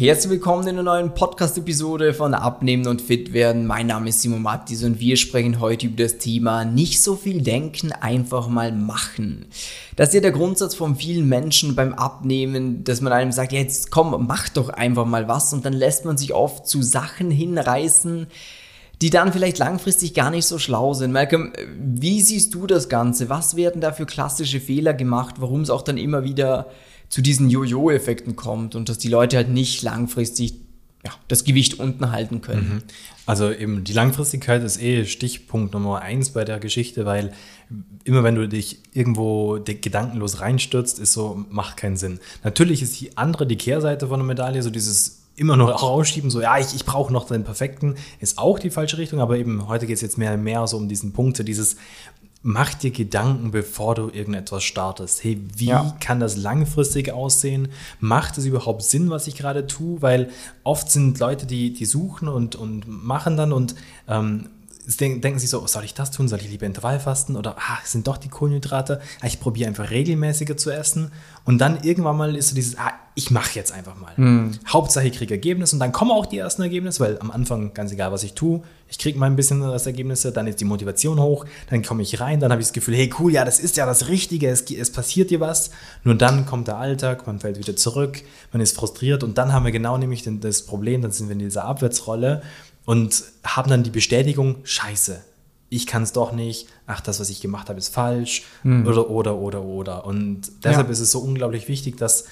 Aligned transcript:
Herzlich 0.00 0.30
willkommen 0.30 0.62
in 0.62 0.78
einer 0.78 0.82
neuen 0.82 1.12
Podcast-Episode 1.12 2.14
von 2.14 2.32
Abnehmen 2.32 2.86
und 2.86 3.02
Fit 3.02 3.34
werden. 3.34 3.66
Mein 3.66 3.86
Name 3.86 4.08
ist 4.08 4.22
Simon 4.22 4.40
Mattis 4.40 4.82
und 4.82 4.98
wir 4.98 5.18
sprechen 5.18 5.60
heute 5.60 5.88
über 5.88 6.04
das 6.04 6.16
Thema 6.16 6.64
nicht 6.64 7.02
so 7.02 7.16
viel 7.16 7.42
denken, 7.42 7.92
einfach 7.92 8.48
mal 8.48 8.72
machen. 8.72 9.44
Das 9.96 10.08
ist 10.08 10.14
ja 10.14 10.22
der 10.22 10.32
Grundsatz 10.32 10.74
von 10.74 10.96
vielen 10.96 11.28
Menschen 11.28 11.74
beim 11.74 11.92
Abnehmen, 11.92 12.82
dass 12.82 13.02
man 13.02 13.12
einem 13.12 13.30
sagt, 13.30 13.52
ja, 13.52 13.58
jetzt 13.58 13.90
komm, 13.90 14.26
mach 14.26 14.48
doch 14.48 14.70
einfach 14.70 15.04
mal 15.04 15.28
was 15.28 15.52
und 15.52 15.66
dann 15.66 15.74
lässt 15.74 16.06
man 16.06 16.16
sich 16.16 16.32
oft 16.32 16.66
zu 16.66 16.80
Sachen 16.80 17.30
hinreißen, 17.30 18.26
die 19.02 19.10
dann 19.10 19.34
vielleicht 19.34 19.58
langfristig 19.58 20.14
gar 20.14 20.30
nicht 20.30 20.46
so 20.46 20.58
schlau 20.58 20.94
sind. 20.94 21.12
Malcolm, 21.12 21.52
wie 21.76 22.22
siehst 22.22 22.54
du 22.54 22.66
das 22.66 22.88
Ganze? 22.88 23.28
Was 23.28 23.54
werden 23.54 23.82
da 23.82 23.92
für 23.92 24.06
klassische 24.06 24.60
Fehler 24.60 24.94
gemacht, 24.94 25.34
warum 25.40 25.60
es 25.60 25.68
auch 25.68 25.82
dann 25.82 25.98
immer 25.98 26.24
wieder 26.24 26.68
zu 27.10 27.20
diesen 27.20 27.50
Jojo-Effekten 27.50 28.36
kommt 28.36 28.74
und 28.74 28.88
dass 28.88 28.96
die 28.96 29.08
Leute 29.08 29.36
halt 29.36 29.50
nicht 29.50 29.82
langfristig 29.82 30.54
ja, 31.04 31.12
das 31.28 31.44
Gewicht 31.44 31.78
unten 31.78 32.12
halten 32.12 32.40
können. 32.40 32.74
Mhm. 32.74 32.82
Also 33.26 33.50
eben 33.50 33.84
die 33.84 33.92
Langfristigkeit 33.92 34.62
ist 34.62 34.80
eh 34.80 35.04
Stichpunkt 35.06 35.72
Nummer 35.72 36.02
eins 36.02 36.30
bei 36.30 36.44
der 36.44 36.58
Geschichte, 36.58 37.06
weil 37.06 37.32
immer 38.04 38.22
wenn 38.22 38.34
du 38.34 38.48
dich 38.48 38.80
irgendwo 38.92 39.58
gedankenlos 39.64 40.40
reinstürzt, 40.40 40.98
ist 40.98 41.12
so, 41.12 41.44
macht 41.48 41.76
keinen 41.76 41.96
Sinn. 41.96 42.20
Natürlich 42.44 42.82
ist 42.82 43.00
die 43.00 43.16
andere, 43.16 43.46
die 43.46 43.56
Kehrseite 43.56 44.08
von 44.08 44.20
der 44.20 44.26
Medaille, 44.26 44.62
so 44.62 44.70
dieses 44.70 45.22
immer 45.36 45.56
noch 45.56 45.82
rausschieben, 45.82 46.28
so 46.28 46.42
ja, 46.42 46.58
ich, 46.58 46.74
ich 46.74 46.84
brauche 46.84 47.12
noch 47.12 47.26
den 47.26 47.44
perfekten, 47.44 47.94
ist 48.18 48.36
auch 48.36 48.58
die 48.58 48.68
falsche 48.68 48.98
Richtung, 48.98 49.20
aber 49.20 49.38
eben 49.38 49.68
heute 49.68 49.86
geht 49.86 49.96
es 49.96 50.02
jetzt 50.02 50.18
mehr 50.18 50.34
und 50.34 50.42
mehr 50.42 50.66
so 50.66 50.76
um 50.76 50.88
diesen 50.88 51.12
Punkt, 51.12 51.38
so 51.38 51.42
dieses 51.42 51.76
mach 52.42 52.74
dir 52.74 52.90
Gedanken, 52.90 53.50
bevor 53.50 53.94
du 53.94 54.08
irgendetwas 54.08 54.64
startest. 54.64 55.22
Hey, 55.22 55.40
wie 55.56 55.66
ja. 55.66 55.96
kann 56.00 56.20
das 56.20 56.36
langfristig 56.36 57.12
aussehen? 57.12 57.68
Macht 58.00 58.38
es 58.38 58.46
überhaupt 58.46 58.82
Sinn, 58.82 59.10
was 59.10 59.26
ich 59.26 59.36
gerade 59.36 59.66
tue? 59.66 60.00
Weil 60.00 60.30
oft 60.64 60.90
sind 60.90 61.18
Leute, 61.18 61.46
die, 61.46 61.72
die 61.72 61.84
suchen 61.84 62.28
und, 62.28 62.56
und 62.56 62.88
machen 62.88 63.36
dann 63.36 63.52
und 63.52 63.74
ähm, 64.08 64.48
denken 64.98 65.38
sich 65.38 65.50
so, 65.50 65.66
soll 65.66 65.84
ich 65.84 65.94
das 65.94 66.10
tun? 66.10 66.28
Soll 66.28 66.40
ich 66.40 66.50
lieber 66.50 66.66
Intervallfasten? 66.66 67.36
Oder 67.36 67.56
ach, 67.58 67.84
sind 67.84 68.06
doch 68.06 68.16
die 68.16 68.28
Kohlenhydrate? 68.28 69.00
Ah, 69.20 69.26
ich 69.26 69.38
probiere 69.38 69.68
einfach 69.68 69.90
regelmäßiger 69.90 70.56
zu 70.56 70.70
essen. 70.70 71.12
Und 71.44 71.58
dann 71.58 71.82
irgendwann 71.82 72.16
mal 72.16 72.36
ist 72.36 72.48
so 72.48 72.54
dieses, 72.54 72.78
ah, 72.78 72.92
ich 73.14 73.30
mache 73.30 73.50
jetzt 73.54 73.72
einfach 73.72 73.96
mal. 73.96 74.12
Mhm. 74.16 74.52
Hauptsache 74.66 75.06
ich 75.06 75.14
kriege 75.14 75.34
Ergebnisse 75.34 75.76
und 75.76 75.80
dann 75.80 75.92
kommen 75.92 76.10
auch 76.10 76.26
die 76.26 76.38
ersten 76.38 76.62
Ergebnisse, 76.62 77.00
weil 77.00 77.18
am 77.18 77.30
Anfang, 77.30 77.74
ganz 77.74 77.92
egal, 77.92 78.12
was 78.12 78.22
ich 78.22 78.34
tue, 78.34 78.62
ich 78.88 78.98
kriege 78.98 79.18
mal 79.18 79.26
ein 79.26 79.36
bisschen 79.36 79.60
das 79.60 79.86
Ergebnisse, 79.86 80.32
dann 80.32 80.46
ist 80.46 80.60
die 80.60 80.64
Motivation 80.64 81.20
hoch, 81.20 81.44
dann 81.68 81.82
komme 81.82 82.02
ich 82.02 82.20
rein, 82.20 82.40
dann 82.40 82.52
habe 82.52 82.62
ich 82.62 82.68
das 82.68 82.72
Gefühl, 82.72 82.94
hey 82.94 83.12
cool, 83.18 83.32
ja, 83.32 83.44
das 83.44 83.58
ist 83.58 83.76
ja 83.76 83.86
das 83.86 84.08
Richtige, 84.08 84.48
es, 84.48 84.62
es 84.70 84.92
passiert 84.92 85.30
dir 85.30 85.40
was. 85.40 85.70
Nur 86.04 86.14
dann 86.14 86.46
kommt 86.46 86.68
der 86.68 86.76
Alltag, 86.76 87.26
man 87.26 87.40
fällt 87.40 87.58
wieder 87.58 87.76
zurück, 87.76 88.22
man 88.52 88.62
ist 88.62 88.76
frustriert 88.76 89.22
und 89.24 89.38
dann 89.38 89.52
haben 89.52 89.64
wir 89.64 89.72
genau 89.72 89.98
nämlich 89.98 90.24
das 90.40 90.62
Problem, 90.62 91.02
dann 91.02 91.10
sind 91.10 91.28
wir 91.28 91.32
in 91.32 91.40
dieser 91.40 91.64
Abwärtsrolle 91.64 92.42
und 92.84 93.24
haben 93.44 93.70
dann 93.70 93.82
die 93.82 93.90
Bestätigung, 93.90 94.56
scheiße, 94.64 95.20
ich 95.70 95.86
kann 95.86 96.02
es 96.02 96.12
doch 96.12 96.32
nicht, 96.32 96.66
ach, 96.86 97.00
das, 97.00 97.20
was 97.20 97.30
ich 97.30 97.40
gemacht 97.40 97.68
habe, 97.68 97.78
ist 97.78 97.94
falsch 97.94 98.42
mhm. 98.64 98.86
oder, 98.86 99.08
oder, 99.08 99.36
oder, 99.36 99.62
oder. 99.62 100.04
Und 100.04 100.50
deshalb 100.64 100.88
ja. 100.88 100.92
ist 100.92 100.98
es 100.98 101.12
so 101.12 101.20
unglaublich 101.20 101.68
wichtig, 101.68 101.96
dass 101.96 102.24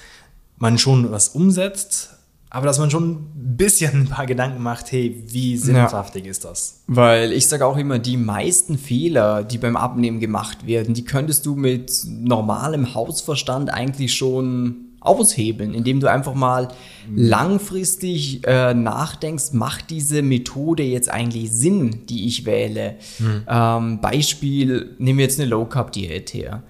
man 0.59 0.77
schon 0.77 1.11
was 1.11 1.29
umsetzt, 1.29 2.15
aber 2.51 2.65
dass 2.65 2.79
man 2.79 2.89
schon 2.89 3.11
ein 3.11 3.57
bisschen 3.57 4.01
ein 4.01 4.07
paar 4.07 4.25
Gedanken 4.25 4.63
macht, 4.63 4.91
hey, 4.91 5.23
wie 5.27 5.55
sinnhaftig 5.55 6.25
ja. 6.25 6.31
ist 6.31 6.45
das? 6.45 6.83
Weil 6.87 7.31
ich 7.31 7.47
sage 7.47 7.65
auch 7.65 7.77
immer, 7.77 7.99
die 7.99 8.17
meisten 8.17 8.77
Fehler, 8.77 9.43
die 9.43 9.59
beim 9.59 9.75
Abnehmen 9.75 10.19
gemacht 10.19 10.65
werden, 10.65 10.93
die 10.93 11.05
könntest 11.05 11.45
du 11.45 11.55
mit 11.55 11.91
normalem 12.07 12.95
Hausverstand 12.95 13.71
eigentlich 13.71 14.15
schon 14.15 14.89
aushebeln, 14.99 15.73
indem 15.73 15.99
du 15.99 16.09
einfach 16.09 16.33
mal 16.33 16.69
langfristig 17.15 18.45
äh, 18.45 18.73
nachdenkst, 18.73 19.53
macht 19.53 19.91
diese 19.91 20.21
Methode 20.21 20.83
jetzt 20.83 21.09
eigentlich 21.09 21.51
Sinn, 21.51 22.05
die 22.09 22.27
ich 22.27 22.45
wähle? 22.45 22.95
Mhm. 23.19 23.43
Ähm, 23.47 24.01
Beispiel, 24.01 24.95
nehmen 24.97 25.19
wir 25.19 25.25
jetzt 25.25 25.39
eine 25.39 25.49
Low 25.49 25.65
Carb 25.65 25.91
Diät 25.91 26.33
her. 26.33 26.63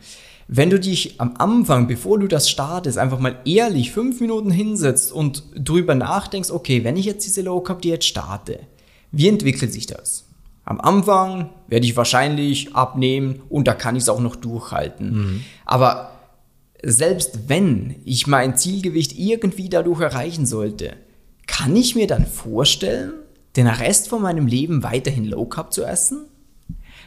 Wenn 0.51 0.71
du 0.71 0.79
dich 0.79 1.21
am 1.21 1.35
Anfang, 1.37 1.85
bevor 1.85 2.17
du 2.17 2.27
das 2.27 2.49
startest, 2.49 2.97
einfach 2.97 3.19
mal 3.19 3.37
ehrlich 3.45 3.91
fünf 3.91 4.19
Minuten 4.19 4.49
hinsetzt 4.49 5.11
und 5.11 5.43
drüber 5.55 5.93
nachdenkst, 5.93 6.49
okay, 6.49 6.83
wenn 6.83 6.97
ich 6.97 7.05
jetzt 7.05 7.23
diese 7.23 7.43
Low 7.43 7.61
Carb 7.61 7.83
Diät 7.83 8.03
starte, 8.03 8.61
wie 9.11 9.27
entwickelt 9.27 9.71
sich 9.71 9.85
das? 9.85 10.25
Am 10.65 10.81
Anfang 10.81 11.51
werde 11.67 11.85
ich 11.85 11.95
wahrscheinlich 11.95 12.75
abnehmen 12.75 13.43
und 13.47 13.67
da 13.67 13.75
kann 13.75 13.95
ich 13.95 14.01
es 14.01 14.09
auch 14.09 14.19
noch 14.19 14.35
durchhalten. 14.35 15.13
Mhm. 15.13 15.41
Aber 15.65 16.13
selbst 16.81 17.47
wenn 17.47 17.97
ich 18.03 18.25
mein 18.25 18.57
Zielgewicht 18.57 19.19
irgendwie 19.19 19.69
dadurch 19.69 20.01
erreichen 20.01 20.47
sollte, 20.47 20.93
kann 21.45 21.75
ich 21.75 21.93
mir 21.93 22.07
dann 22.07 22.25
vorstellen, 22.25 23.13
den 23.55 23.67
Rest 23.67 24.07
von 24.07 24.23
meinem 24.23 24.47
Leben 24.47 24.81
weiterhin 24.81 25.25
Low 25.25 25.45
Carb 25.45 25.73
zu 25.73 25.83
essen? 25.83 26.25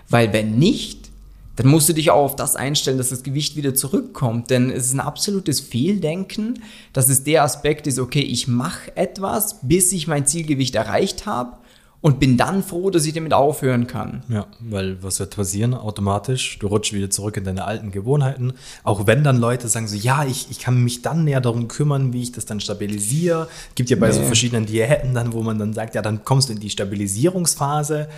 Weil 0.09 0.33
wenn 0.33 0.61
nicht, 0.61 1.12
dann 1.57 1.69
musst 1.69 1.89
du 1.89 1.93
dich 1.93 2.11
auch 2.11 2.25
auf 2.25 2.37
das 2.37 2.57
einstellen, 2.57 2.99
dass 2.99 3.11
das 3.11 3.23
Gewicht 3.23 3.57
wieder 3.57 3.75
zurückkommt. 3.75 4.51
Denn 4.51 4.71
es 4.71 4.87
ist 4.87 4.95
ein 4.95 5.01
absolutes 5.01 5.61
Fehldenken, 5.61 6.63
dass 6.93 7.09
es 7.09 7.25
der 7.25 7.43
Aspekt 7.43 7.87
ist, 7.87 7.99
okay, 7.99 8.21
ich 8.21 8.49
mache 8.49 8.97
etwas, 8.97 9.59
bis 9.63 9.93
ich 9.93 10.07
mein 10.07 10.27
Zielgewicht 10.27 10.75
erreicht 10.75 11.27
habe 11.27 11.59
und 12.03 12.19
bin 12.19 12.37
dann 12.37 12.63
froh, 12.65 12.91
dass 12.91 13.07
ich 13.07 13.15
damit 13.15 13.33
aufhören 13.33 13.87
kann. 13.87 14.25
Ja, 14.29 14.47
weil 14.61 15.03
was 15.03 15.21
wird 15.21 15.37
passieren 15.37 15.73
automatisch? 15.73 16.59
Du 16.59 16.67
rutschst 16.67 16.93
wieder 16.93 17.11
zurück 17.11 17.37
in 17.37 17.45
deine 17.45 17.65
alten 17.65 17.93
Gewohnheiten. 17.93 18.55
Auch 18.83 19.07
wenn 19.07 19.23
dann 19.23 19.39
Leute 19.39 19.69
sagen 19.69 19.87
so, 19.87 19.97
ja, 19.97 20.25
ich, 20.25 20.51
ich 20.51 20.59
kann 20.59 20.83
mich 20.83 21.03
dann 21.03 21.25
näher 21.25 21.41
darum 21.41 21.69
kümmern, 21.69 22.13
wie 22.13 22.23
ich 22.23 22.33
das 22.33 22.45
dann 22.45 22.61
stabilisiere. 22.61 23.49
Gibt 23.77 23.89
ja 23.89 23.97
bei 23.97 24.09
nee. 24.09 24.15
so 24.15 24.23
verschiedenen 24.23 24.67
Diäten 24.67 25.15
dann, 25.15 25.33
wo 25.33 25.43
man 25.43 25.59
dann 25.59 25.75
sagt, 25.75 25.95
ja, 25.95 26.03
dann 26.03 26.25
kommst 26.25 26.49
du 26.49 26.55
in 26.55 26.61
die 26.61 26.71
Stabilisierungsphase. 26.71 28.09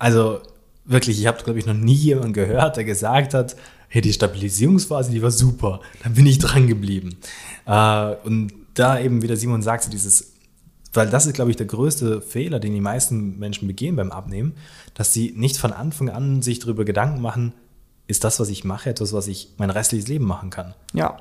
Also 0.00 0.40
wirklich, 0.84 1.20
ich 1.20 1.26
habe, 1.26 1.42
glaube 1.42 1.58
ich, 1.58 1.66
noch 1.66 1.74
nie 1.74 1.94
jemanden 1.94 2.32
gehört, 2.32 2.76
der 2.76 2.84
gesagt 2.84 3.34
hat, 3.34 3.56
hey, 3.88 4.00
die 4.00 4.12
Stabilisierungsphase, 4.12 5.10
die 5.10 5.22
war 5.22 5.30
super. 5.30 5.80
Dann 6.02 6.14
bin 6.14 6.26
ich 6.26 6.38
dran 6.38 6.66
geblieben. 6.66 7.16
Äh, 7.66 8.14
und 8.24 8.52
da 8.74 8.98
eben, 8.98 9.22
wie 9.22 9.26
der 9.26 9.36
Simon 9.36 9.62
sagt, 9.62 9.92
dieses 9.92 10.32
weil 10.92 11.08
das 11.08 11.26
ist, 11.26 11.34
glaube 11.34 11.50
ich, 11.50 11.56
der 11.56 11.66
größte 11.66 12.20
Fehler, 12.20 12.60
den 12.60 12.74
die 12.74 12.80
meisten 12.80 13.38
Menschen 13.38 13.66
begehen 13.66 13.96
beim 13.96 14.10
Abnehmen, 14.10 14.54
dass 14.94 15.12
sie 15.12 15.32
nicht 15.36 15.56
von 15.56 15.72
Anfang 15.72 16.10
an 16.10 16.42
sich 16.42 16.58
darüber 16.58 16.84
Gedanken 16.84 17.20
machen, 17.20 17.54
ist 18.06 18.24
das, 18.24 18.40
was 18.40 18.50
ich 18.50 18.64
mache, 18.64 18.90
etwas, 18.90 19.12
was 19.12 19.26
ich 19.26 19.54
mein 19.56 19.70
restliches 19.70 20.08
Leben 20.08 20.26
machen 20.26 20.50
kann. 20.50 20.74
Ja. 20.92 21.18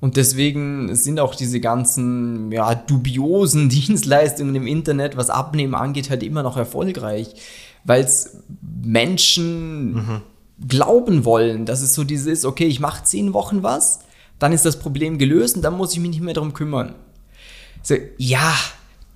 Und 0.00 0.16
deswegen 0.16 0.96
sind 0.96 1.20
auch 1.20 1.36
diese 1.36 1.60
ganzen 1.60 2.50
ja, 2.50 2.74
dubiosen 2.74 3.68
Dienstleistungen 3.68 4.56
im 4.56 4.66
Internet, 4.66 5.16
was 5.16 5.30
Abnehmen 5.30 5.76
angeht, 5.76 6.10
halt 6.10 6.24
immer 6.24 6.42
noch 6.42 6.56
erfolgreich, 6.56 7.36
weil 7.84 8.04
es 8.04 8.38
Menschen 8.84 9.94
mhm. 9.94 10.22
glauben 10.66 11.24
wollen, 11.24 11.66
dass 11.66 11.82
es 11.82 11.94
so 11.94 12.04
dieses, 12.04 12.44
okay, 12.44 12.66
ich 12.66 12.80
mache 12.80 13.04
zehn 13.04 13.32
Wochen 13.32 13.62
was, 13.62 14.00
dann 14.38 14.52
ist 14.52 14.64
das 14.64 14.78
Problem 14.78 15.18
gelöst 15.18 15.56
und 15.56 15.62
dann 15.62 15.76
muss 15.76 15.92
ich 15.92 16.00
mich 16.00 16.10
nicht 16.10 16.22
mehr 16.22 16.34
darum 16.34 16.52
kümmern. 16.52 16.94
So, 17.82 17.96
ja, 18.18 18.54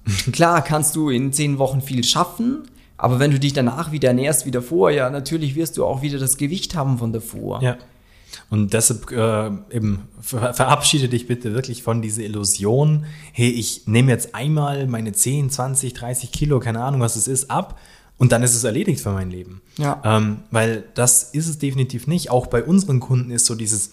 Klar 0.33 0.63
kannst 0.63 0.97
du 0.97 1.11
in 1.11 1.33
zehn 1.33 1.59
Wochen 1.59 1.81
viel 1.81 2.05
schaffen, 2.05 2.63
aber 2.97 3.19
wenn 3.19 3.31
du 3.31 3.39
dich 3.39 3.53
danach 3.53 3.93
wieder 3.93 4.09
ernährst 4.09 4.47
wie 4.47 4.51
davor, 4.51 4.91
ja, 4.91 5.11
natürlich 5.11 5.55
wirst 5.55 5.77
du 5.77 5.85
auch 5.85 6.03
wieder 6.03 6.19
das 6.19 6.37
Gewicht 6.37 6.75
haben 6.75 6.99
von 6.99 7.13
davor. 7.13 7.63
Ja. 7.63 7.77
Und 8.51 8.75
deshalb 8.75 9.11
äh, 9.11 9.47
eben 9.75 10.09
ver 10.21 10.53
verabschiede 10.53 11.09
dich 11.09 11.27
bitte 11.27 11.55
wirklich 11.55 11.83
von 11.83 12.03
dieser 12.03 12.23
Illusion, 12.23 13.07
hey, 13.33 13.49
ich 13.49 13.87
nehme 13.87 14.13
jetzt 14.13 14.35
einmal 14.35 14.87
meine 14.87 15.13
10, 15.13 15.51
20, 15.51 15.95
30 15.95 16.33
Kilo, 16.33 16.61
keine 16.61 16.83
Ahnung, 16.83 17.01
was 17.01 17.17
es 17.17 17.29
ist, 17.29 17.51
ab 17.51 17.79
und 18.19 18.33
dann 18.33 18.43
ist 18.43 18.55
es 18.55 18.65
erledigt 18.65 19.01
für 19.01 19.13
mein 19.13 19.31
Leben. 19.31 19.61
Ja. 19.77 20.01
Ähm, 20.05 20.39
weil 20.51 20.85
das 20.95 21.23
ist 21.23 21.49
es 21.49 21.59
definitiv 21.59 22.07
nicht. 22.07 22.31
Auch 22.31 22.47
bei 22.47 22.65
unseren 22.65 23.01
Kunden 23.01 23.31
ist 23.31 23.47
so 23.47 23.55
dieses, 23.55 23.91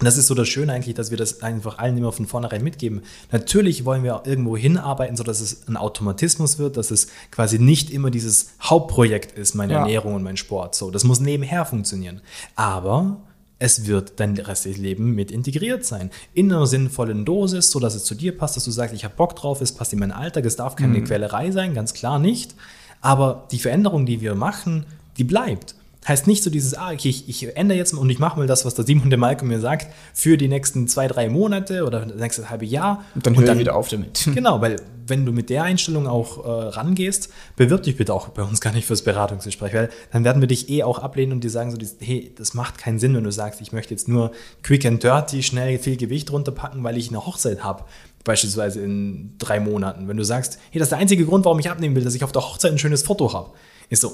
das 0.00 0.16
ist 0.16 0.26
so 0.26 0.34
das 0.34 0.48
Schöne 0.48 0.72
eigentlich, 0.72 0.94
dass 0.94 1.10
wir 1.10 1.18
das 1.18 1.42
einfach 1.42 1.78
allen 1.78 1.96
immer 1.96 2.10
von 2.10 2.26
vornherein 2.26 2.64
mitgeben. 2.64 3.02
Natürlich 3.30 3.84
wollen 3.84 4.02
wir 4.02 4.22
irgendwo 4.24 4.56
hinarbeiten, 4.56 5.16
sodass 5.16 5.40
es 5.40 5.68
ein 5.68 5.76
Automatismus 5.76 6.58
wird, 6.58 6.76
dass 6.76 6.90
es 6.90 7.08
quasi 7.30 7.60
nicht 7.60 7.90
immer 7.90 8.10
dieses 8.10 8.50
Hauptprojekt 8.60 9.38
ist, 9.38 9.54
meine 9.54 9.74
ja. 9.74 9.78
Ernährung 9.80 10.14
und 10.14 10.24
mein 10.24 10.36
Sport. 10.36 10.74
So, 10.74 10.90
das 10.90 11.04
muss 11.04 11.20
nebenher 11.20 11.64
funktionieren. 11.64 12.22
Aber 12.56 13.18
es 13.60 13.86
wird 13.86 14.18
dein 14.18 14.36
restliches 14.36 14.80
Leben 14.80 15.14
mit 15.14 15.30
integriert 15.30 15.84
sein. 15.84 16.10
In 16.34 16.52
einer 16.52 16.66
sinnvollen 16.66 17.24
Dosis, 17.24 17.70
sodass 17.70 17.94
es 17.94 18.04
zu 18.04 18.16
dir 18.16 18.36
passt, 18.36 18.56
dass 18.56 18.64
du 18.64 18.72
sagst, 18.72 18.94
ich 18.94 19.04
habe 19.04 19.14
Bock 19.14 19.36
drauf, 19.36 19.60
es 19.60 19.72
passt 19.72 19.92
in 19.92 20.00
meinen 20.00 20.12
Alltag, 20.12 20.44
es 20.44 20.56
darf 20.56 20.74
keine 20.74 20.98
mhm. 20.98 21.04
Quälerei 21.04 21.52
sein, 21.52 21.72
ganz 21.72 21.94
klar 21.94 22.18
nicht. 22.18 22.56
Aber 23.04 23.46
die 23.50 23.58
Veränderung, 23.58 24.06
die 24.06 24.22
wir 24.22 24.34
machen, 24.34 24.86
die 25.18 25.24
bleibt. 25.24 25.74
Heißt 26.08 26.26
nicht 26.26 26.42
so 26.42 26.48
dieses, 26.48 26.74
ah, 26.74 26.90
okay, 26.90 27.10
ich, 27.10 27.28
ich 27.28 27.54
ändere 27.54 27.76
jetzt 27.76 27.92
mal 27.92 28.00
und 28.00 28.08
ich 28.08 28.18
mache 28.18 28.38
mal 28.38 28.46
das, 28.46 28.64
was 28.64 28.74
der 28.74 28.86
Simon 28.86 29.10
de 29.10 29.18
Malcolm 29.18 29.48
mir 29.48 29.60
sagt, 29.60 29.88
für 30.14 30.38
die 30.38 30.48
nächsten 30.48 30.88
zwei, 30.88 31.06
drei 31.06 31.28
Monate 31.28 31.84
oder 31.84 32.06
das 32.06 32.18
nächste 32.18 32.48
halbe 32.48 32.64
Jahr. 32.64 33.04
Und 33.14 33.26
dann, 33.26 33.36
und 33.36 33.46
dann 33.46 33.58
wieder 33.58 33.76
auf 33.76 33.88
damit. 33.88 34.26
Genau, 34.34 34.62
weil 34.62 34.76
wenn 35.06 35.26
du 35.26 35.32
mit 35.32 35.50
der 35.50 35.64
Einstellung 35.64 36.06
auch 36.06 36.44
äh, 36.44 36.48
rangehst, 36.48 37.28
bewirb 37.56 37.82
dich 37.82 37.98
bitte 37.98 38.14
auch 38.14 38.28
bei 38.28 38.42
uns 38.42 38.62
gar 38.62 38.72
nicht 38.72 38.86
fürs 38.86 39.02
Beratungsgespräch, 39.02 39.74
weil 39.74 39.90
dann 40.12 40.24
werden 40.24 40.40
wir 40.40 40.48
dich 40.48 40.70
eh 40.70 40.82
auch 40.82 40.98
ablehnen 40.98 41.32
und 41.32 41.44
dir 41.44 41.50
sagen 41.50 41.70
so, 41.70 41.76
hey, 42.00 42.32
das 42.36 42.54
macht 42.54 42.78
keinen 42.78 42.98
Sinn, 42.98 43.14
wenn 43.14 43.24
du 43.24 43.32
sagst, 43.32 43.60
ich 43.60 43.72
möchte 43.72 43.92
jetzt 43.92 44.08
nur 44.08 44.32
quick 44.62 44.86
and 44.86 45.02
dirty, 45.02 45.42
schnell 45.42 45.78
viel 45.78 45.98
Gewicht 45.98 46.32
runterpacken, 46.32 46.82
weil 46.84 46.96
ich 46.96 47.10
eine 47.10 47.26
Hochzeit 47.26 47.62
habe 47.62 47.84
beispielsweise 48.24 48.80
in 48.80 49.34
drei 49.38 49.60
Monaten. 49.60 50.08
Wenn 50.08 50.16
du 50.16 50.24
sagst, 50.24 50.58
hey, 50.70 50.78
das 50.78 50.86
ist 50.86 50.90
der 50.92 50.98
einzige 50.98 51.24
Grund, 51.26 51.44
warum 51.44 51.58
ich 51.58 51.70
abnehmen 51.70 51.94
will, 51.94 52.04
dass 52.04 52.14
ich 52.14 52.24
auf 52.24 52.32
der 52.32 52.42
Hochzeit 52.42 52.72
ein 52.72 52.78
schönes 52.78 53.02
Foto 53.02 53.32
habe. 53.32 53.50
Ist 53.90 54.02
so, 54.02 54.12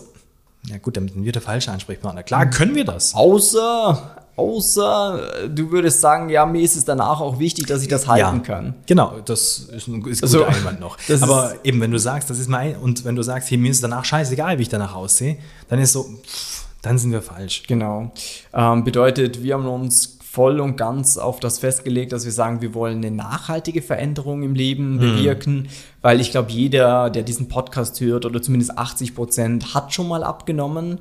ja 0.67 0.79
gut, 0.79 0.97
dann 0.97 1.09
sind 1.09 1.25
wir 1.25 1.33
der 1.33 1.41
falsche 1.43 1.71
Ansprechpartner. 1.71 2.23
Klar, 2.23 2.47
Mhm. 2.47 2.51
können 2.51 2.75
wir 2.75 2.85
das. 2.85 3.15
Außer, 3.15 4.17
außer 4.37 5.49
du 5.49 5.71
würdest 5.71 6.01
sagen, 6.01 6.29
ja, 6.29 6.45
mir 6.47 6.61
ist 6.62 6.77
es 6.77 6.85
danach 6.85 7.21
auch 7.21 7.39
wichtig, 7.39 7.67
dass 7.67 7.83
ich 7.83 7.89
das 7.89 8.07
halten 8.09 8.43
kann. 8.43 8.75
Genau, 8.87 9.21
das 9.25 9.59
ist 9.75 9.89
ein 9.89 10.05
ist 10.07 10.23
Also, 10.23 10.39
guter 10.41 10.51
Einwand 10.51 10.81
noch. 10.81 10.97
das 11.09 11.23
Aber 11.23 11.55
eben, 11.65 11.81
wenn 11.81 11.91
du 11.91 11.99
sagst, 11.99 12.29
das 12.31 12.39
ist 12.39 12.49
mein, 12.49 12.77
und 12.77 13.05
wenn 13.05 13.17
du 13.17 13.23
sagst, 13.23 13.49
hier, 13.49 13.59
mir 13.59 13.71
ist 13.71 13.83
danach 13.83 14.05
scheißegal, 14.05 14.59
wie 14.59 14.62
ich 14.62 14.69
danach 14.69 14.95
aussehe, 14.95 15.37
dann 15.69 15.79
ist 15.79 15.93
so, 15.93 16.03
pff, 16.05 16.65
dann 16.83 16.99
sind 16.99 17.12
wir 17.12 17.23
falsch. 17.23 17.62
Genau. 17.69 18.11
Ähm, 18.55 18.85
bedeutet, 18.85 19.43
wir 19.43 19.55
haben 19.55 19.67
uns 19.67 20.19
voll 20.31 20.61
und 20.61 20.77
ganz 20.77 21.19
auf 21.19 21.41
das 21.41 21.59
festgelegt, 21.59 22.12
dass 22.12 22.25
wir 22.25 22.31
sagen, 22.31 22.61
wir 22.61 22.73
wollen 22.73 22.99
eine 22.99 23.11
nachhaltige 23.11 23.82
Veränderung 23.82 24.44
im 24.44 24.55
Leben 24.55 25.00
bewirken, 25.00 25.67
weil 26.03 26.21
ich 26.21 26.31
glaube, 26.31 26.53
jeder, 26.53 27.11
der 27.11 27.25
diesen 27.25 27.49
Podcast 27.49 28.00
hört, 28.00 28.25
oder 28.25 28.41
zumindest 28.41 28.79
80 28.79 29.17
Prozent, 29.17 29.75
hat 29.75 29.93
schon 29.93 30.06
mal 30.06 30.23
abgenommen 30.23 31.00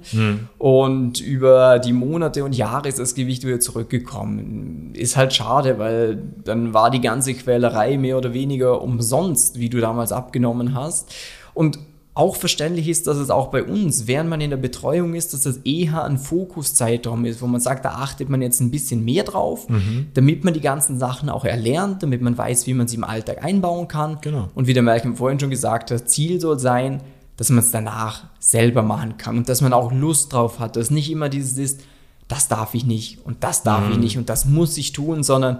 und 0.58 1.22
über 1.22 1.78
die 1.78 1.94
Monate 1.94 2.44
und 2.44 2.56
Jahre 2.56 2.90
ist 2.90 2.98
das 2.98 3.14
Gewicht 3.14 3.46
wieder 3.46 3.60
zurückgekommen. 3.60 4.94
Ist 4.96 5.16
halt 5.16 5.32
schade, 5.32 5.78
weil 5.78 6.20
dann 6.44 6.74
war 6.74 6.90
die 6.90 7.02
ganze 7.02 7.36
Quälerei 7.36 8.00
mehr 8.00 8.18
oder 8.18 8.34
weniger 8.34 8.82
umsonst, 8.82 9.60
wie 9.60 9.70
du 9.70 9.80
damals 9.80 10.12
abgenommen 10.12 10.74
hast. 10.74 11.14
Und 11.54 11.78
auch 12.14 12.36
verständlich 12.36 12.90
ist, 12.90 13.08
dass 13.08 13.18
es 13.18 13.30
auch 13.30 13.48
bei 13.48 13.64
uns, 13.64 14.08
während 14.08 14.30
man 14.30 14.42
in 14.42 14.50
der 14.50 14.58
Betreuung 14.58 15.14
ist, 15.14 15.34
dass 15.34 15.42
das 15.42 15.58
eher 15.58 16.04
ein 16.04 16.18
Fokuszeitraum 16.18 17.24
ist, 17.26 17.42
wo 17.42 17.48
man 17.48 17.62
sagt, 17.62 17.86
da 17.86 17.92
achtet 17.92 18.30
man 18.30 18.42
jetzt 18.42 18.60
ein 18.60 18.72
bisschen 18.72 19.06
mehr 19.06 19.24
drauf, 19.24 19.68
damit 20.16 20.44
man 20.44 20.54
die 20.54 20.60
ganzen 20.60 21.00
Sachen 21.00 21.30
auch 21.30 21.46
erlernt, 21.46 22.04
damit 22.04 22.22
man 22.22 22.38
weiß, 22.38 22.68
wie 22.68 22.74
man 22.74 22.88
sie 22.88 22.98
im 22.98 23.06
Alltag 23.06 23.44
einbauen 23.44 23.88
kann. 23.88 24.18
Genau. 24.22 24.50
Und 24.54 24.68
wie 24.68 24.74
der 24.74 24.84
Malcolm 24.84 25.16
vorhin 25.16 25.40
schon 25.40 25.50
gesagt 25.50 25.92
hat, 25.92 26.10
Ziel 26.10 26.42
soll 26.42 26.60
sein, 26.60 27.02
dass 27.38 27.50
man 27.50 27.60
es 27.60 27.72
danach 27.72 28.26
selber 28.40 28.82
machen 28.82 29.18
kann 29.18 29.38
und 29.38 29.48
dass 29.48 29.62
man 29.62 29.72
auch 29.72 29.94
Lust 29.94 30.34
drauf 30.34 30.60
hat, 30.60 30.76
dass 30.76 30.92
nicht 30.92 31.10
immer 31.10 31.30
dieses 31.30 31.58
ist, 31.58 31.82
das 32.28 32.50
darf 32.50 32.74
ich 32.74 32.86
nicht 32.86 33.26
und 33.26 33.46
das 33.46 33.64
darf 33.64 33.90
ich 33.90 33.98
nicht 33.98 34.18
und 34.18 34.28
das 34.28 34.44
muss 34.44 34.78
ich 34.78 34.92
tun, 34.92 35.24
sondern 35.24 35.60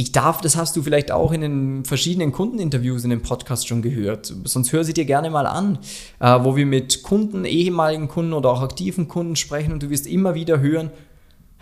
ich 0.00 0.12
darf, 0.12 0.40
das 0.40 0.56
hast 0.56 0.76
du 0.76 0.82
vielleicht 0.82 1.12
auch 1.12 1.32
in 1.32 1.42
den 1.42 1.84
verschiedenen 1.84 2.32
Kundeninterviews 2.32 3.04
in 3.04 3.10
dem 3.10 3.22
Podcast 3.22 3.68
schon 3.68 3.82
gehört. 3.82 4.32
Sonst 4.44 4.72
hör 4.72 4.84
sie 4.84 4.94
dir 4.94 5.04
gerne 5.04 5.30
mal 5.30 5.46
an, 5.46 5.78
äh, 6.20 6.38
wo 6.42 6.56
wir 6.56 6.66
mit 6.66 7.02
Kunden, 7.02 7.44
ehemaligen 7.44 8.08
Kunden 8.08 8.32
oder 8.32 8.50
auch 8.50 8.62
aktiven 8.62 9.08
Kunden 9.08 9.36
sprechen 9.36 9.72
und 9.72 9.82
du 9.82 9.90
wirst 9.90 10.06
immer 10.06 10.34
wieder 10.34 10.60
hören, 10.60 10.90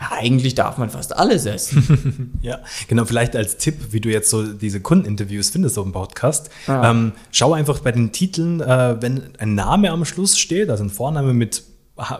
ja, 0.00 0.12
eigentlich 0.12 0.54
darf 0.54 0.78
man 0.78 0.90
fast 0.90 1.16
alles 1.16 1.44
essen. 1.46 2.38
Ja, 2.42 2.60
genau, 2.86 3.04
vielleicht 3.04 3.34
als 3.34 3.56
Tipp, 3.56 3.74
wie 3.90 4.00
du 4.00 4.08
jetzt 4.08 4.30
so 4.30 4.46
diese 4.52 4.80
Kundeninterviews 4.80 5.50
findest 5.50 5.76
auf 5.76 5.84
dem 5.84 5.92
Podcast. 5.92 6.50
Ah. 6.68 6.90
Ähm, 6.90 7.12
schau 7.32 7.52
einfach 7.52 7.80
bei 7.80 7.90
den 7.90 8.12
Titeln, 8.12 8.60
äh, 8.60 9.02
wenn 9.02 9.36
ein 9.38 9.56
Name 9.56 9.90
am 9.90 10.04
Schluss 10.04 10.38
steht, 10.38 10.70
also 10.70 10.84
ein 10.84 10.90
Vorname 10.90 11.34
mit 11.34 11.64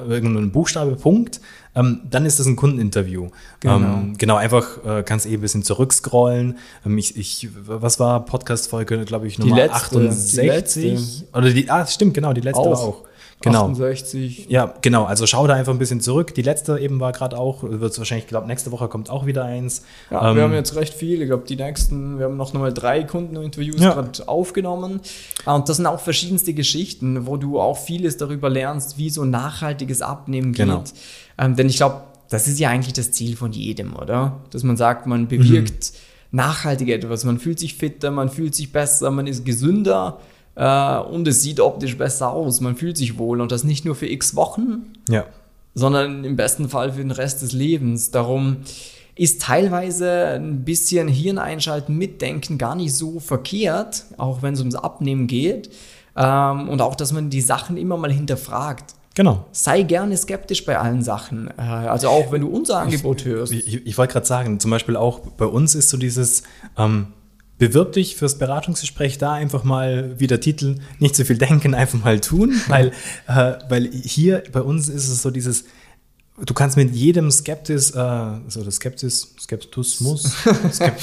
irgendeinem 0.09 0.51
Buchstabe, 0.51 0.97
Punkt, 0.97 1.41
ähm, 1.75 2.01
dann 2.11 2.27
ist 2.27 2.39
das 2.39 2.47
ein 2.47 2.57
Kundeninterview. 2.57 3.29
Genau. 3.61 3.77
Ähm, 3.77 4.15
genau, 4.19 4.37
einfach 4.37 4.85
äh, 4.85 5.03
kannst 5.03 5.27
eh 5.27 5.35
ein 5.35 5.41
bisschen 5.41 5.63
zurückscrollen. 5.63 6.59
Ähm, 6.85 6.99
ich, 6.99 7.17
ich, 7.17 7.49
was 7.67 8.01
war 8.01 8.25
Podcast-Folge, 8.25 9.05
glaube 9.05 9.27
ich, 9.27 9.39
Nummer 9.39 9.57
letzte, 9.57 9.75
68? 9.77 10.41
die 10.41 10.47
letzte. 10.47 11.25
Oder 11.33 11.51
die, 11.51 11.71
ah, 11.71 11.87
stimmt, 11.87 12.15
genau, 12.15 12.33
die 12.33 12.41
letzte 12.41 12.63
war 12.63 12.79
auch. 12.79 13.08
Genau. 13.41 13.67
68. 13.69 14.47
Ja, 14.49 14.75
genau. 14.83 15.05
Also 15.05 15.25
schau 15.27 15.47
da 15.47 15.55
einfach 15.55 15.73
ein 15.73 15.79
bisschen 15.79 16.01
zurück. 16.01 16.35
Die 16.35 16.43
letzte 16.43 16.77
eben 16.79 16.99
war 16.99 17.13
gerade 17.13 17.39
auch, 17.39 17.63
wird 17.63 17.97
wahrscheinlich, 17.97 18.25
ich 18.25 18.29
glaube, 18.29 18.49
nächste 18.49 18.73
Woche 18.73 18.89
kommt 18.89 19.11
auch 19.11 19.27
wieder 19.27 19.45
eins. 19.45 19.85
Ja, 20.11 20.31
Ähm, 20.31 20.37
wir 20.37 20.43
haben 20.43 20.55
jetzt 20.55 20.75
recht 20.75 20.93
viel. 20.93 21.23
Ich 21.23 21.29
glaube, 21.29 21.45
die 21.47 21.55
nächsten, 21.55 22.19
wir 22.19 22.25
haben 22.27 22.37
noch 22.37 22.53
nochmal 22.53 22.75
drei 22.75 23.05
Kundeninterviews 23.05 23.81
Ja. 23.81 23.95
gerade 23.95 24.29
aufgenommen. 24.29 25.01
Ah, 25.45 25.55
Und 25.55 25.69
das 25.69 25.77
sind 25.77 25.87
auch 25.87 26.01
verschiedenste 26.01 26.53
Geschichten, 26.53 27.27
wo 27.27 27.37
du 27.37 27.61
auch 27.61 27.79
vieles 27.79 28.17
darüber 28.17 28.51
lernst, 28.51 28.99
wie 28.99 29.09
so 29.11 29.25
nachhaltiges 29.25 30.03
Abnehmen 30.03 30.53
geht. 30.53 30.67
Genau. 30.67 30.83
Ähm, 31.39 31.55
denn 31.55 31.69
ich 31.69 31.77
glaube, 31.77 32.03
das 32.31 32.49
ist 32.49 32.59
ja 32.59 32.71
eigentlich 32.71 32.95
das 32.95 33.13
Ziel 33.13 33.37
von 33.37 33.53
jedem, 33.53 33.95
oder? 33.95 34.39
Dass 34.51 34.65
man 34.65 34.77
sagt, 34.77 35.07
man 35.07 35.29
bewirkt 35.29 35.93
nachhaltig 36.31 36.89
etwas. 36.91 37.25
Man 37.25 37.39
fühlt 37.39 37.59
sich 37.59 37.75
fitter, 37.75 38.11
man 38.11 38.29
fühlt 38.29 38.55
sich 38.55 38.73
besser, 38.73 39.11
man 39.11 39.27
ist 39.27 39.45
gesünder 39.47 40.19
äh, 40.59 40.99
und 40.99 41.27
es 41.29 41.41
sieht 41.41 41.61
optisch 41.61 41.97
besser 41.97 42.33
aus. 42.33 42.61
Man 42.61 42.77
fühlt 42.77 42.97
sich 42.97 43.17
wohl 43.17 43.41
und 43.41 43.53
das 43.53 43.63
nicht 43.63 43.85
nur 43.85 43.95
für 43.95 44.07
x 44.07 44.35
Wochen, 44.35 44.93
ja. 45.09 45.25
sondern 45.75 46.25
im 46.25 46.35
besten 46.37 46.69
Fall 46.69 46.93
für 46.93 46.99
den 46.99 47.13
Rest 47.13 47.43
des 47.43 47.53
Lebens. 47.53 48.11
Darum 48.11 48.59
ist 49.15 49.41
teilweise 49.41 50.35
ein 50.35 50.65
bisschen 50.65 51.07
Hirn 51.07 51.39
einschalten, 51.39 51.97
mitdenken 51.97 52.59
gar 52.59 52.75
nicht 52.75 52.93
so 52.93 53.21
verkehrt, 53.21 54.05
auch 54.17 54.43
wenn 54.43 54.55
es 54.55 54.61
ums 54.61 54.75
Abnehmen 54.75 55.29
geht. 55.29 55.71
Ähm, 56.17 56.69
und 56.69 56.83
auch, 56.83 56.97
dass 56.97 57.13
man 57.13 57.31
die 57.31 57.41
Sachen 57.41 57.77
immer 57.77 57.97
mal 57.97 58.13
hinterfragt. 58.13 58.95
Genau. 59.15 59.47
Sei 59.53 59.83
gerne 59.83 60.17
skeptisch 60.17 60.65
bei 60.65 60.77
allen 60.77 61.03
Sachen. 61.03 61.51
Äh, 61.57 61.63
also 61.63 62.09
auch 62.09 62.33
wenn 62.33 62.41
du 62.41 62.49
unser 62.49 62.81
Angebot 62.81 63.25
hörst. 63.25 63.53
Ich, 63.53 63.67
ich, 63.67 63.87
ich 63.87 63.99
wollte 63.99 64.15
gerade 64.15 64.27
sagen, 64.27 64.59
zum 64.59 64.73
Beispiel 64.73 64.97
auch 64.97 65.21
bei 65.21 65.47
uns 65.47 65.77
ist 65.77 65.91
so 65.91 65.97
dieses, 65.97 66.43
ähm, 66.77 67.09
bewirb 67.59 67.93
dich 67.93 68.17
fürs 68.17 68.39
Beratungsgespräch 68.39 69.19
da 69.19 69.33
einfach 69.33 69.65
mal, 69.65 70.15
wie 70.19 70.27
der 70.27 70.41
Titel, 70.41 70.77
nicht 70.99 71.17
zu 71.17 71.25
viel 71.25 71.39
denken, 71.39 71.75
einfach 71.75 72.03
mal 72.03 72.21
tun, 72.21 72.61
weil, 72.69 72.93
äh, 73.27 73.55
weil 73.69 73.91
hier 73.91 74.43
bei 74.53 74.63
uns 74.63 74.89
ist 74.89 75.09
es 75.09 75.23
so 75.23 75.31
dieses, 75.31 75.65
du 76.45 76.55
kannst 76.55 76.77
mit 76.77 76.95
jedem 76.95 77.31
Skeptis, 77.31 77.91
äh, 77.91 78.31
so 78.49 78.63
das 78.63 78.77
Skeptis, 78.77 79.35
Skeptusmus, 79.41 80.37
Skep 80.73 80.97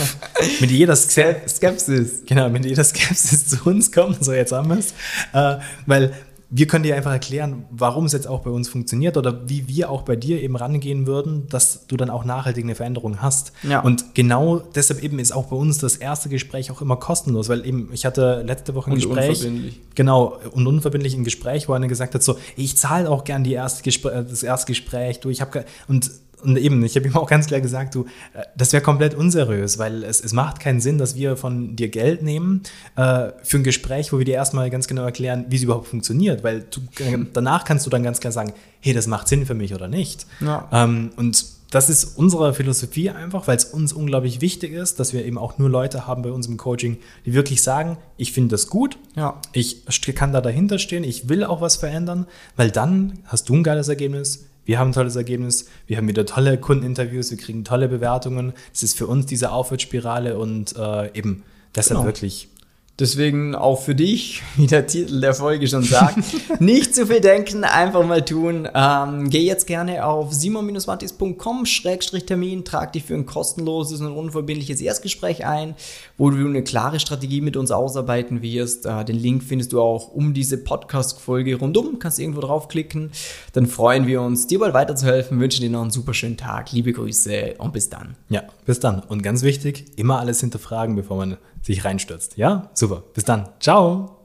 mit 0.62 0.72
jeder 0.72 0.96
Skep 0.96 1.50
Skepsis. 1.50 2.24
Genau, 2.25 2.50
mit 2.50 2.66
jeder 2.66 2.84
Skepsis 2.84 3.48
zu 3.48 3.57
uns 3.66 3.92
kommen, 3.92 4.18
so 4.22 4.34
jetzt 4.34 4.52
haben 4.52 4.69
wir 4.69 4.80
es. 4.80 4.94
Äh, 5.34 5.62
weil 5.86 6.13
wir 6.50 6.68
können 6.68 6.83
dir 6.83 6.95
einfach 6.95 7.12
erklären, 7.12 7.65
warum 7.71 8.06
es 8.06 8.13
jetzt 8.13 8.27
auch 8.27 8.42
bei 8.42 8.50
uns 8.50 8.69
funktioniert 8.69 9.18
oder 9.18 9.50
wie 9.50 9.68
wir 9.68 9.89
auch 9.89 10.03
bei 10.03 10.15
dir 10.15 10.42
eben 10.42 10.56
rangehen 10.56 11.07
würden, 11.07 11.47
dass 11.50 11.88
du 11.88 11.97
dann 11.97 12.09
auch 12.09 12.24
nachhaltig 12.24 12.63
eine 12.63 12.75
Veränderung 12.75 13.21
hast. 13.21 13.51
Ja. 13.63 13.81
Und 13.81 14.15
genau 14.15 14.59
deshalb 14.59 15.03
eben 15.03 15.19
ist 15.19 15.31
auch 15.31 15.47
bei 15.47 15.56
uns 15.56 15.80
das 15.80 15.95
erste 15.95 16.30
Gespräch 16.30 16.71
auch 16.71 16.81
immer 16.81 16.97
kostenlos, 16.97 17.50
weil 17.50 17.65
eben 17.65 17.89
ich 17.94 18.06
hatte 18.06 18.44
letzte 18.45 18.75
Woche 18.75 18.89
ein 18.89 18.94
Und 18.94 19.00
Gespräch. 19.00 19.30
unverbindlich. 19.30 19.81
Genau, 19.95 20.38
und 20.51 20.68
unverbindlich 20.68 21.15
ein 21.15 21.24
Gespräch, 21.24 21.68
wo 21.68 21.74
einer 21.74 21.88
gesagt 21.88 22.13
hat, 22.15 22.24
so, 22.24 22.38
ich 22.56 22.77
zahle 22.77 23.09
auch 23.09 23.24
gern 23.24 23.44
die 23.44 23.53
erste 23.53 23.83
Gespr 23.83 24.13
äh, 24.13 24.24
das 24.25 24.44
erste 24.44 24.68
Gespräch, 24.68 25.19
du, 25.19 25.30
ich 25.30 25.42
habe 25.42 25.65
und 25.88 26.12
und 26.43 26.57
eben, 26.57 26.83
ich 26.83 26.95
habe 26.95 27.07
ihm 27.07 27.15
auch 27.15 27.27
ganz 27.27 27.47
klar 27.47 27.61
gesagt, 27.61 27.95
du, 27.95 28.05
äh, 28.33 28.43
das 28.57 28.73
wäre 28.73 28.83
komplett 28.83 29.13
unseriös, 29.15 29.77
weil 29.77 30.03
es, 30.03 30.21
es 30.21 30.33
macht 30.33 30.59
keinen 30.59 30.81
Sinn, 30.81 30.97
dass 30.97 31.15
wir 31.15 31.37
von 31.37 31.75
dir 31.75 31.89
Geld 31.89 32.21
nehmen 32.23 32.61
äh, 32.95 33.29
für 33.43 33.57
ein 33.57 33.63
Gespräch, 33.63 34.11
wo 34.13 34.18
wir 34.18 34.25
dir 34.25 34.35
erstmal 34.35 34.69
ganz 34.69 34.87
genau 34.87 35.04
erklären, 35.04 35.45
wie 35.49 35.56
es 35.56 35.63
überhaupt 35.63 35.87
funktioniert, 35.87 36.44
weil 36.44 36.65
du, 36.69 36.81
äh, 37.04 37.18
danach 37.33 37.63
kannst 37.65 37.85
du 37.85 37.89
dann 37.89 38.04
ganz 38.04 38.19
klar 38.19 38.31
sagen, 38.31 38.54
hey, 38.81 38.94
das 38.94 39.07
macht 39.07 39.27
Sinn 39.27 39.45
für 39.45 39.56
mich 39.56 39.73
oder 39.73 39.87
nicht. 39.87 40.25
Ja. 40.42 40.68
Ähm, 40.71 41.11
und 41.15 41.45
das 41.71 41.89
ist 41.89 42.18
unsere 42.18 42.54
Philosophie 42.54 43.09
einfach, 43.09 43.47
weil 43.47 43.57
es 43.57 43.65
uns 43.65 43.92
unglaublich 43.92 44.39
wichtig 44.39 44.71
ist, 44.71 44.99
dass 44.99 45.11
wir 45.13 45.25
eben 45.25 45.37
auch 45.37 45.57
nur 45.57 45.69
Leute 45.69 46.07
haben 46.07 46.21
bei 46.21 46.31
uns 46.31 46.47
im 46.47 46.57
Coaching, 46.57 46.97
die 47.25 47.33
wirklich 47.33 47.63
sagen, 47.63 47.97
ich 48.18 48.31
finde 48.31 48.51
das 48.54 48.68
gut, 48.68 48.97
Ja. 49.15 49.42
ich 49.51 49.83
kann 50.15 50.31
da 50.31 50.39
dahinter 50.42 50.80
stehen, 50.80 51.04
ich 51.04 51.27
will 51.27 51.44
auch 51.44 51.61
was 51.61 51.75
verändern, 51.75 52.27
weil 52.56 52.71
dann 52.71 53.19
hast 53.25 53.49
du 53.49 53.56
ein 53.56 53.63
geiles 53.63 53.89
Ergebnis, 53.89 54.45
wir 54.66 54.80
haben 54.80 54.90
ein 54.90 54.94
tolles 54.94 55.16
Ergebnis, 55.16 55.68
wir 55.88 55.98
haben 55.98 56.07
wieder 56.07 56.26
tolle 56.26 56.57
Kundeninterviews, 56.57 57.31
wir 57.31 57.38
kriegen 57.38 57.64
tolle 57.64 57.88
Bewertungen. 57.88 58.54
Es 58.74 58.84
ist 58.84 58.98
für 58.98 59.07
uns 59.07 59.26
diese 59.28 59.52
Aufwärtsspirale 59.52 60.38
und 60.38 60.76
äh, 60.76 61.16
eben 61.18 61.44
deshalb 61.76 62.00
Genau. 62.00 62.06
wirklich. 62.07 62.50
Deswegen 62.97 63.56
auch 63.56 63.81
für 63.81 63.94
dich, 63.94 64.42
wie 64.56 64.68
der 64.68 64.87
Titel 64.87 65.19
der 65.19 65.33
Folge 65.33 65.68
schon 65.68 65.83
sagt, 65.83 66.18
nicht 66.61 66.95
zu 66.95 67.07
viel 67.07 67.19
denken, 67.19 67.66
einfach 67.66 68.06
mal 68.06 68.23
tun. 68.23 68.69
Ähm, 68.73 69.30
geh 69.30 69.44
jetzt 69.44 69.68
gerne 69.68 70.06
auf 70.06 70.31
simon-mattis.com-termin, 70.33 72.64
trag 72.64 72.94
dich 72.94 73.04
für 73.04 73.16
ein 73.16 73.25
kostenloses 73.25 73.99
und 73.99 74.14
unverbindliches 74.14 74.80
Erstgespräch 74.80 75.45
ein, 75.45 75.75
wo 76.18 76.30
du 76.30 76.37
eine 76.37 76.64
klare 76.64 77.02
Strategie 77.02 77.42
mit 77.42 77.57
uns 77.57 77.71
ausarbeiten 77.71 78.42
wirst. 78.42 78.85
Äh, 78.85 79.04
den 79.04 79.18
Link 79.18 79.44
findest 79.44 79.73
du 79.73 79.81
auch 79.81 80.14
um 80.14 80.33
diese 80.33 80.57
Podcast-Folge 80.57 81.56
rundum, 81.56 81.99
kannst 81.99 82.18
irgendwo 82.18 82.40
draufklicken. 82.40 83.11
Dann 83.52 83.68
freuen 83.68 84.07
wir 84.07 84.21
uns, 84.21 84.47
dir 84.47 84.59
bald 84.59 84.73
weiterzuhelfen, 84.73 85.42
wünschen 85.42 85.64
dir 85.64 85.69
noch 85.69 85.81
einen 85.81 85.92
super 85.92 86.14
schönen 86.14 86.37
Tag. 86.37 86.71
Liebe 86.71 86.94
Grüße 86.94 87.56
und 87.57 87.73
bis 87.73 87.90
dann. 87.90 88.16
Ja, 88.30 88.44
bis 88.66 88.80
dann. 88.80 89.02
Und 89.02 89.21
ganz 89.21 89.44
wichtig, 89.44 89.83
immer 89.97 90.19
alles 90.19 90.40
hinterfragen, 90.40 90.95
bevor 90.95 91.18
man 91.18 91.35
sich 91.66 91.86
reinstürzt. 91.86 92.38
Ja, 92.38 92.69
super. 92.74 93.04
Bis 93.14 93.24
dann. 93.24 93.50
Ciao. 93.60 94.24